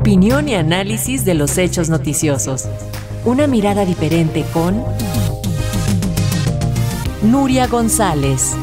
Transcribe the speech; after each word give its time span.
Opinión 0.00 0.48
y 0.48 0.54
análisis 0.54 1.26
de 1.26 1.34
los 1.34 1.58
hechos 1.58 1.90
noticiosos. 1.90 2.66
Una 3.26 3.46
mirada 3.46 3.84
diferente 3.84 4.46
con 4.50 4.82
Nuria 7.22 7.66
González. 7.66 8.56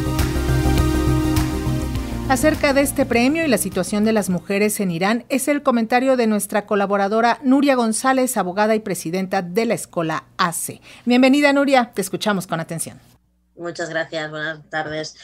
Acerca 2.28 2.74
de 2.74 2.82
este 2.82 3.06
premio 3.06 3.46
y 3.46 3.48
la 3.48 3.60
situación 3.60 4.04
de 4.04 4.14
las 4.14 4.32
mujeres 4.32 4.80
en 4.80 4.90
Irán 4.90 5.26
es 5.30 5.48
el 5.48 5.62
comentario 5.62 6.18
de 6.18 6.26
nuestra 6.26 6.66
colaboradora 6.66 7.38
Nuria 7.44 7.76
González, 7.76 8.36
abogada 8.36 8.74
y 8.74 8.80
presidenta 8.80 9.44
de 9.44 9.68
la 9.68 9.76
Escuela 9.76 10.24
ACE. 10.38 10.82
Bienvenida 11.06 11.54
Nuria, 11.54 11.92
te 11.94 12.02
escuchamos 12.02 12.48
con 12.48 12.60
atención. 12.60 12.98
Muchas 13.58 13.90
gracias, 13.90 14.30
buenas 14.30 14.60
tardes. 14.70 15.16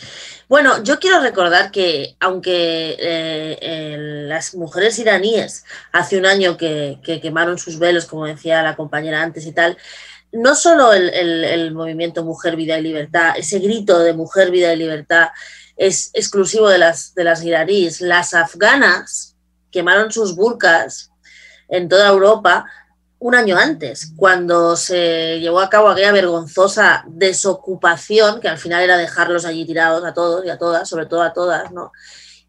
Bueno, 0.50 0.82
yo 0.84 1.00
quiero 1.00 1.20
recordar 1.22 1.70
que 1.70 2.16
aunque 2.20 2.98
eh, 3.00 3.96
las 4.28 4.56
mujeres 4.56 4.98
iraníes 4.98 5.66
hace 5.92 6.18
un 6.18 6.26
año 6.26 6.58
que, 6.58 7.00
quemaron 7.22 7.60
sus 7.60 7.78
velos, 7.78 8.06
como 8.06 8.26
decía 8.26 8.64
la 8.64 8.76
compañera 8.76 9.22
antes 9.22 9.46
y 9.46 9.52
tal, 9.52 9.78
no 10.32 10.56
solo 10.56 10.94
el, 10.94 11.10
el, 11.14 11.72
movimiento 11.74 12.24
Mujer, 12.24 12.56
Vida 12.56 12.80
y 12.80 12.82
Libertad, 12.82 13.34
ese 13.38 13.60
grito 13.60 14.00
de 14.00 14.14
Mujer, 14.14 14.50
Vida 14.50 14.74
y 14.74 14.78
Libertad 14.78 15.30
es 15.76 16.10
exclusivo 16.14 16.68
de 16.70 16.80
las, 16.80 17.14
de 17.14 17.24
las 17.26 17.44
iraníes, 17.44 18.02
las 18.02 18.34
afganas 18.34 19.36
quemaron 19.70 20.12
sus 20.12 20.36
burkas 20.36 21.12
en 21.68 21.88
toda 21.88 22.10
Europa 22.10 22.66
un 23.24 23.36
año 23.36 23.58
antes, 23.58 24.12
cuando 24.18 24.76
se 24.76 25.40
llevó 25.40 25.62
a 25.62 25.70
cabo 25.70 25.88
aquella 25.88 26.12
vergonzosa 26.12 27.06
desocupación, 27.08 28.42
que 28.42 28.50
al 28.50 28.58
final 28.58 28.84
era 28.84 28.98
dejarlos 28.98 29.46
allí 29.46 29.66
tirados 29.66 30.04
a 30.04 30.14
todos 30.14 30.46
y 30.46 30.50
a 30.50 30.58
todas, 30.58 30.90
sobre 30.90 31.06
todo 31.06 31.22
a 31.22 31.32
todas, 31.32 31.72
¿no? 31.72 31.94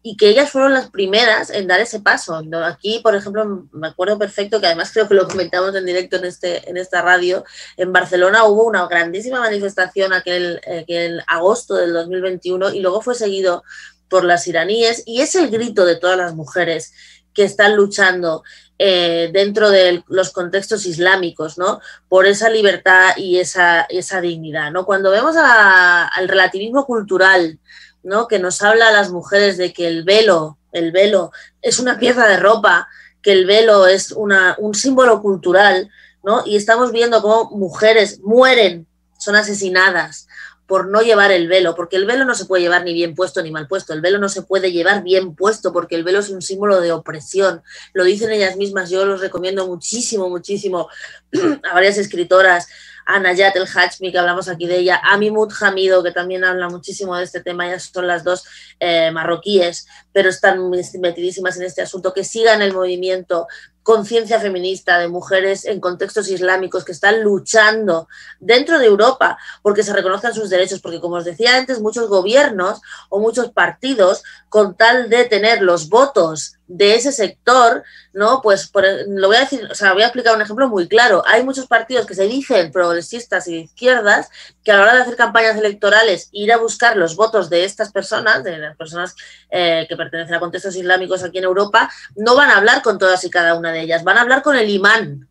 Y 0.01 0.17
que 0.17 0.27
ellas 0.27 0.51
fueron 0.51 0.73
las 0.73 0.89
primeras 0.89 1.49
en 1.49 1.67
dar 1.67 1.79
ese 1.79 2.01
paso. 2.01 2.41
Aquí, 2.65 2.99
por 3.01 3.15
ejemplo, 3.15 3.69
me 3.71 3.87
acuerdo 3.87 4.19
perfecto 4.19 4.59
que 4.59 4.65
además 4.65 4.91
creo 4.91 5.07
que 5.07 5.13
lo 5.13 5.29
comentamos 5.29 5.73
en 5.75 5.85
directo 5.85 6.17
en, 6.17 6.25
este, 6.25 6.69
en 6.69 6.75
esta 6.75 7.01
radio, 7.01 7.45
en 7.77 7.93
Barcelona 7.93 8.43
hubo 8.43 8.65
una 8.65 8.85
grandísima 8.85 9.39
manifestación 9.39 10.11
aquel, 10.11 10.59
aquel 10.81 11.23
agosto 11.27 11.75
del 11.75 11.93
2021 11.93 12.73
y 12.73 12.81
luego 12.81 13.01
fue 13.01 13.15
seguido 13.15 13.63
por 14.09 14.25
las 14.25 14.45
iraníes 14.45 15.03
y 15.05 15.21
es 15.21 15.35
el 15.35 15.49
grito 15.49 15.85
de 15.85 15.95
todas 15.95 16.17
las 16.17 16.35
mujeres 16.35 16.91
que 17.35 17.43
están 17.43 17.75
luchando 17.75 18.43
eh, 18.77 19.29
dentro 19.31 19.69
de 19.69 20.03
los 20.07 20.31
contextos 20.31 20.85
islámicos, 20.85 21.57
¿no? 21.57 21.79
Por 22.09 22.27
esa 22.27 22.49
libertad 22.49 23.15
y 23.15 23.39
esa, 23.39 23.81
esa 23.83 24.19
dignidad, 24.19 24.71
¿no? 24.71 24.85
Cuando 24.85 25.11
vemos 25.11 25.35
al 25.37 26.27
relativismo 26.27 26.85
cultural, 26.85 27.59
¿no? 28.03 28.27
Que 28.27 28.39
nos 28.39 28.61
habla 28.61 28.89
a 28.89 28.91
las 28.91 29.11
mujeres 29.11 29.57
de 29.57 29.71
que 29.71 29.87
el 29.87 30.03
velo, 30.03 30.57
el 30.73 30.91
velo 30.91 31.31
es 31.61 31.79
una 31.79 31.97
pieza 31.97 32.27
de 32.27 32.37
ropa, 32.37 32.89
que 33.21 33.31
el 33.31 33.45
velo 33.45 33.87
es 33.87 34.11
una, 34.11 34.55
un 34.59 34.75
símbolo 34.75 35.21
cultural, 35.21 35.89
¿no? 36.23 36.43
Y 36.45 36.57
estamos 36.57 36.91
viendo 36.91 37.21
cómo 37.21 37.51
mujeres 37.51 38.19
mueren, 38.21 38.87
son 39.17 39.35
asesinadas 39.35 40.27
por 40.67 40.87
no 40.87 41.01
llevar 41.01 41.31
el 41.31 41.47
velo, 41.47 41.75
porque 41.75 41.95
el 41.95 42.05
velo 42.05 42.25
no 42.25 42.33
se 42.33 42.45
puede 42.45 42.63
llevar 42.63 42.83
ni 42.83 42.93
bien 42.93 43.13
puesto 43.13 43.41
ni 43.43 43.51
mal 43.51 43.67
puesto, 43.67 43.93
el 43.93 44.01
velo 44.01 44.17
no 44.17 44.29
se 44.29 44.41
puede 44.41 44.71
llevar 44.71 45.03
bien 45.03 45.35
puesto 45.35 45.71
porque 45.71 45.95
el 45.95 46.03
velo 46.03 46.19
es 46.19 46.29
un 46.29 46.41
símbolo 46.41 46.81
de 46.81 46.91
opresión, 46.91 47.61
lo 47.93 48.03
dicen 48.03 48.31
ellas 48.31 48.57
mismas, 48.57 48.89
yo 48.89 49.05
los 49.05 49.21
recomiendo 49.21 49.67
muchísimo, 49.67 50.29
muchísimo. 50.29 50.89
A 51.63 51.73
varias 51.73 51.97
escritoras, 51.97 52.67
a 53.05 53.19
Nayat 53.19 53.55
El 53.55 53.67
Hachmi, 53.67 54.11
que 54.11 54.17
hablamos 54.17 54.47
aquí 54.49 54.65
de 54.65 54.77
ella, 54.77 54.99
a 55.03 55.17
Mimut 55.17 55.53
Hamido, 55.61 56.03
que 56.03 56.11
también 56.11 56.43
habla 56.43 56.69
muchísimo 56.69 57.15
de 57.15 57.23
este 57.23 57.41
tema, 57.41 57.69
ya 57.69 57.79
son 57.79 58.07
las 58.07 58.23
dos 58.23 58.45
eh, 58.79 59.11
marroquíes, 59.11 59.87
pero 60.11 60.29
están 60.29 60.69
metidísimas 60.69 61.57
en 61.57 61.63
este 61.63 61.83
asunto, 61.83 62.13
que 62.13 62.23
sigan 62.23 62.61
el 62.61 62.73
movimiento, 62.73 63.47
conciencia 63.83 64.39
feminista 64.39 64.97
de 64.97 65.07
mujeres 65.07 65.63
en 65.65 65.79
contextos 65.79 66.27
islámicos 66.29 66.83
que 66.83 66.91
están 66.91 67.21
luchando 67.21 68.07
dentro 68.39 68.79
de 68.79 68.87
Europa 68.87 69.37
porque 69.61 69.83
se 69.83 69.93
reconozcan 69.93 70.33
sus 70.33 70.49
derechos, 70.49 70.79
porque 70.81 70.99
como 70.99 71.17
os 71.17 71.25
decía 71.25 71.55
antes, 71.55 71.79
muchos 71.79 72.09
gobiernos 72.09 72.81
o 73.09 73.19
muchos 73.19 73.51
partidos, 73.51 74.23
con 74.49 74.75
tal 74.75 75.07
de 75.11 75.25
tener 75.25 75.61
los 75.61 75.87
votos 75.87 76.55
de 76.67 76.95
ese 76.95 77.11
sector, 77.11 77.83
¿no? 78.13 78.41
Pues 78.41 78.71
lo 79.07 79.27
voy 79.27 79.37
a 79.37 79.41
decir, 79.41 79.67
o 79.69 79.75
sea, 79.75 79.93
voy 79.93 80.01
a 80.01 80.07
explicar 80.07 80.35
un 80.35 80.41
ejemplo 80.41 80.67
muy 80.67 80.87
claro. 80.87 81.23
Hay 81.27 81.43
muchos 81.43 81.67
partidos 81.67 82.05
que 82.05 82.15
se 82.15 82.27
dicen 82.27 82.71
progresistas 82.71 83.47
y 83.47 83.53
de 83.53 83.59
izquierdas 83.61 84.29
que 84.63 84.71
a 84.71 84.77
la 84.77 84.83
hora 84.83 84.95
de 84.95 85.01
hacer 85.01 85.15
campañas 85.15 85.57
electorales 85.57 86.29
ir 86.31 86.51
a 86.51 86.57
buscar 86.57 86.97
los 86.97 87.15
votos 87.15 87.49
de 87.49 87.65
estas 87.65 87.91
personas, 87.91 88.43
de 88.43 88.57
las 88.57 88.75
personas 88.75 89.15
eh, 89.49 89.85
que 89.87 89.95
pertenecen 89.95 90.35
a 90.35 90.39
contextos 90.39 90.75
islámicos 90.75 91.23
aquí 91.23 91.37
en 91.37 91.43
Europa, 91.43 91.89
no 92.15 92.35
van 92.35 92.49
a 92.49 92.57
hablar 92.57 92.81
con 92.81 92.97
todas 92.97 93.23
y 93.23 93.29
cada 93.29 93.55
una 93.55 93.71
de 93.71 93.81
ellas, 93.81 94.03
van 94.03 94.17
a 94.17 94.21
hablar 94.21 94.41
con 94.41 94.55
el 94.55 94.69
imán, 94.69 95.27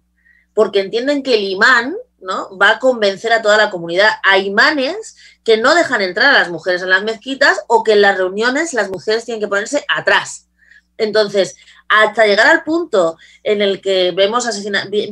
porque 0.55 0.81
entienden 0.81 1.23
que 1.23 1.35
el 1.35 1.43
imán 1.43 1.97
¿no? 2.21 2.57
va 2.57 2.71
a 2.71 2.79
convencer 2.79 3.33
a 3.33 3.43
toda 3.43 3.57
la 3.57 3.71
comunidad. 3.71 4.11
Hay 4.23 4.47
imanes 4.47 5.17
que 5.43 5.59
no 5.59 5.75
dejan 5.75 6.01
entrar 6.01 6.35
a 6.35 6.39
las 6.39 6.49
mujeres 6.49 6.83
en 6.83 6.91
las 6.91 7.05
mezquitas 7.05 7.61
o 7.67 7.85
que 7.85 7.93
en 7.93 8.03
las 8.03 8.17
reuniones 8.17 8.73
las 8.73 8.89
mujeres 8.89 9.25
tienen 9.25 9.41
que 9.41 9.49
ponerse 9.49 9.85
atrás. 9.89 10.49
Entonces, 10.97 11.57
hasta 11.89 12.27
llegar 12.27 12.47
al 12.47 12.65
punto 12.65 13.17
en 13.43 13.63
el 13.63 13.81
que 13.81 14.13
vemos 14.13 14.49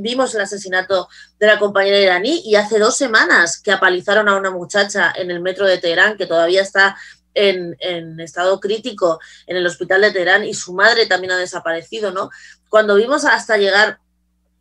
vimos 0.00 0.34
el 0.34 0.41
asesinato 0.41 1.09
de 1.38 1.47
la 1.47 1.59
compañera 1.59 1.98
iraní 1.98 2.43
y 2.44 2.54
hace 2.54 2.78
dos 2.78 2.97
semanas 2.97 3.60
que 3.60 3.72
apalizaron 3.72 4.28
a 4.28 4.37
una 4.37 4.50
muchacha 4.50 5.12
en 5.15 5.31
el 5.31 5.41
metro 5.41 5.66
de 5.66 5.78
Teherán 5.78 6.16
que 6.16 6.26
todavía 6.26 6.62
está 6.62 6.97
en, 7.34 7.76
en, 7.81 8.20
estado 8.20 8.60
crítico 8.60 9.19
en 9.47 9.56
el 9.56 9.66
hospital 9.66 10.03
de 10.03 10.12
Teherán 10.12 10.44
y 10.44 10.54
su 10.54 10.75
madre 10.75 11.06
también 11.06 11.32
ha 11.32 11.37
desaparecido, 11.37 12.10
¿no? 12.12 12.31
Cuando 12.69 12.94
vimos 12.94 13.25
hasta 13.25 13.56
llegar 13.56 13.99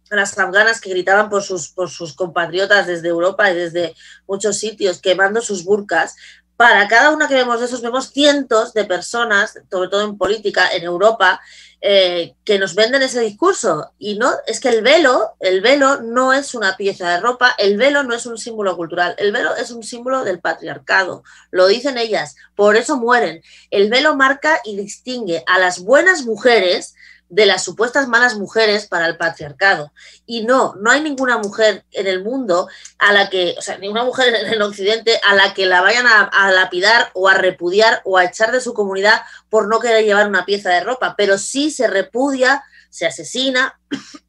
a 0.09 0.16
las 0.16 0.38
afganas 0.38 0.82
que 0.82 0.90
gritaban 0.90 1.30
por 1.30 1.42
sus, 1.42 1.70
por 1.70 1.90
sus 1.90 2.14
compatriotas 2.14 2.88
desde 2.88 3.08
Europa 3.08 3.50
y 3.50 3.56
desde 3.56 3.96
muchos 4.28 4.58
sitios, 4.58 5.00
quemando 5.00 5.42
sus 5.42 5.64
burcas, 5.64 6.16
para 6.61 6.88
cada 6.88 7.09
una 7.09 7.27
que 7.27 7.33
vemos 7.33 7.59
de 7.59 7.66
esos, 7.66 7.81
vemos 7.81 8.11
cientos 8.11 8.72
de 8.75 8.85
personas, 8.85 9.59
sobre 9.72 9.89
todo 9.89 10.03
en 10.03 10.16
política, 10.16 10.69
en 10.72 10.83
Europa, 10.83 11.41
eh, 11.81 12.35
que 12.45 12.59
nos 12.59 12.75
venden 12.75 13.01
ese 13.01 13.19
discurso. 13.19 13.94
Y 13.97 14.19
no, 14.19 14.31
es 14.45 14.59
que 14.59 14.69
el 14.69 14.83
velo, 14.83 15.31
el 15.39 15.61
velo 15.61 16.01
no 16.01 16.33
es 16.33 16.53
una 16.53 16.77
pieza 16.77 17.09
de 17.09 17.19
ropa, 17.19 17.55
el 17.57 17.77
velo 17.77 18.03
no 18.03 18.13
es 18.13 18.27
un 18.27 18.38
símbolo 18.38 18.77
cultural, 18.77 19.16
el 19.17 19.31
velo 19.31 19.55
es 19.55 19.72
un 19.72 19.81
símbolo 19.81 20.23
del 20.23 20.39
patriarcado. 20.39 21.23
Lo 21.49 21.66
dicen 21.66 21.97
ellas, 21.97 22.35
por 22.53 22.75
eso 22.75 22.95
mueren. 22.95 23.41
El 23.72 23.89
velo 23.89 24.16
marca 24.16 24.61
y 24.63 24.78
distingue 24.78 25.43
a 25.47 25.57
las 25.57 25.79
buenas 25.79 26.25
mujeres 26.25 26.93
de 27.31 27.46
las 27.46 27.64
supuestas 27.64 28.09
malas 28.09 28.38
mujeres 28.38 28.88
para 28.88 29.08
el 29.08 29.16
patriarcado. 29.16 29.94
Y 30.25 30.44
no, 30.44 30.75
no 30.75 30.92
hay 30.92 31.02
ninguna 31.02 31.38
mujer 31.38 31.86
en 31.92 32.06
el 32.06 32.24
mundo 32.24 32.68
a 33.00 33.14
la 33.14 33.30
que, 33.30 33.56
o 33.58 33.62
sea, 33.62 33.78
ninguna 33.78 34.03
mujer 34.03 34.36
en 34.36 34.47
el 34.47 34.62
occidente 34.62 35.19
a 35.25 35.34
la 35.34 35.53
que 35.53 35.66
la 35.66 35.81
vayan 35.81 36.06
a, 36.08 36.52
lapidar 36.52 37.09
o 37.14 37.30
a 37.30 37.34
repudiar 37.34 38.02
o 38.03 38.18
a 38.18 38.25
echar 38.25 38.52
de 38.52 38.59
su 38.59 38.74
comunidad 38.74 39.22
por 39.50 39.70
no 39.70 39.80
querer 39.80 40.03
llevar 40.03 40.28
una 40.28 40.46
pieza 40.46 40.72
de 40.72 40.81
ropa, 40.81 41.16
pero 41.18 41.38
sí 41.38 41.72
se 41.72 41.88
repudia, 41.88 42.66
se 42.90 43.08
asesina 43.08 43.80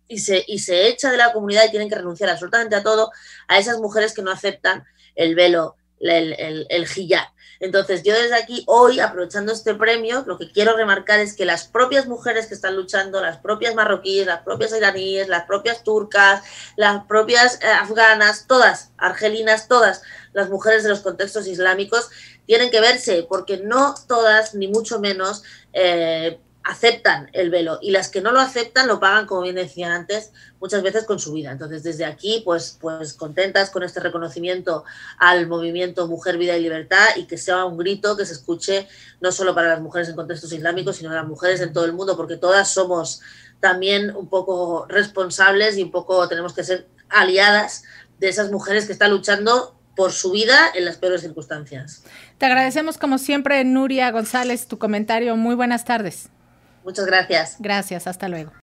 y 0.06 0.20
se, 0.20 0.44
y 0.46 0.60
se 0.60 0.86
echa 0.86 1.10
de 1.10 1.16
la 1.16 1.32
comunidad 1.32 1.64
y 1.64 1.70
tienen 1.70 1.88
que 1.88 1.96
renunciar 1.96 2.30
absolutamente 2.30 2.76
a 2.76 2.84
todo 2.84 3.10
a 3.48 3.58
esas 3.58 3.78
mujeres 3.78 4.14
que 4.14 4.22
no 4.22 4.30
aceptan 4.30 4.84
el 5.16 5.34
velo, 5.34 5.76
el, 6.10 6.66
el. 6.68 6.86
Entonces, 7.60 8.02
yo 8.02 8.12
desde 8.12 8.34
aquí, 8.34 8.64
hoy, 8.66 8.98
aprovechando 8.98 9.52
este 9.52 9.74
premio, 9.74 10.24
lo 10.26 10.36
que 10.36 10.50
quiero 10.50 10.76
remarcar 10.76 11.20
es 11.20 11.34
que 11.34 11.44
las 11.44 11.68
propias 11.68 12.08
mujeres 12.08 12.46
que 12.46 12.54
están 12.54 12.74
luchando, 12.74 13.20
las 13.20 13.38
propias 13.38 13.76
marroquíes, 13.76 14.26
las 14.26 14.42
propias 14.42 14.76
iraníes, 14.76 15.28
las 15.28 15.44
propias 15.44 15.84
turcas, 15.84 16.42
las 16.76 17.04
propias 17.04 17.60
eh, 17.62 17.66
afganas, 17.66 18.48
todas, 18.48 18.90
argelinas, 18.98 19.68
todas 19.68 20.02
las 20.32 20.50
mujeres 20.50 20.82
de 20.82 20.88
los 20.88 21.02
contextos 21.02 21.46
islámicos, 21.46 22.10
tienen 22.46 22.72
que 22.72 22.80
verse, 22.80 23.24
porque 23.28 23.58
no 23.58 23.94
todas, 24.08 24.56
ni 24.56 24.66
mucho 24.66 24.98
menos, 24.98 25.44
eh, 25.72 26.40
aceptan 26.64 27.28
el 27.32 27.50
velo 27.50 27.78
y 27.82 27.90
las 27.90 28.08
que 28.08 28.20
no 28.20 28.30
lo 28.30 28.40
aceptan 28.40 28.86
lo 28.86 29.00
pagan, 29.00 29.26
como 29.26 29.42
bien 29.42 29.56
decían 29.56 29.92
antes, 29.92 30.32
muchas 30.60 30.82
veces 30.82 31.04
con 31.04 31.18
su 31.18 31.32
vida. 31.32 31.50
Entonces, 31.50 31.82
desde 31.82 32.04
aquí, 32.04 32.42
pues, 32.44 32.78
pues 32.80 33.14
contentas 33.14 33.70
con 33.70 33.82
este 33.82 34.00
reconocimiento 34.00 34.84
al 35.18 35.46
movimiento 35.48 36.06
Mujer, 36.06 36.38
Vida 36.38 36.56
y 36.56 36.62
Libertad 36.62 37.06
y 37.16 37.24
que 37.24 37.36
sea 37.36 37.64
un 37.64 37.76
grito 37.76 38.16
que 38.16 38.26
se 38.26 38.34
escuche 38.34 38.86
no 39.20 39.32
solo 39.32 39.54
para 39.54 39.68
las 39.68 39.80
mujeres 39.80 40.08
en 40.08 40.16
contextos 40.16 40.52
islámicos, 40.52 40.96
sino 40.96 41.10
para 41.10 41.22
las 41.22 41.28
mujeres 41.28 41.60
en 41.60 41.72
todo 41.72 41.84
el 41.84 41.92
mundo, 41.92 42.16
porque 42.16 42.36
todas 42.36 42.72
somos 42.72 43.22
también 43.60 44.14
un 44.14 44.28
poco 44.28 44.86
responsables 44.88 45.76
y 45.78 45.82
un 45.82 45.90
poco 45.90 46.28
tenemos 46.28 46.52
que 46.52 46.64
ser 46.64 46.86
aliadas 47.08 47.84
de 48.18 48.28
esas 48.28 48.50
mujeres 48.50 48.86
que 48.86 48.92
están 48.92 49.10
luchando 49.10 49.76
por 49.94 50.12
su 50.12 50.30
vida 50.30 50.70
en 50.74 50.84
las 50.84 50.96
peores 50.96 51.20
circunstancias. 51.20 52.04
Te 52.38 52.46
agradecemos 52.46 52.98
como 52.98 53.18
siempre, 53.18 53.62
Nuria 53.64 54.10
González, 54.10 54.66
tu 54.66 54.78
comentario. 54.78 55.36
Muy 55.36 55.54
buenas 55.54 55.84
tardes. 55.84 56.30
Muchas 56.84 57.06
gracias. 57.06 57.56
Gracias, 57.58 58.06
hasta 58.06 58.28
luego. 58.28 58.52